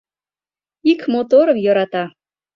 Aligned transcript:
Ик 0.91 1.01
моторым 1.11 1.57
йӧрата. 1.65 2.03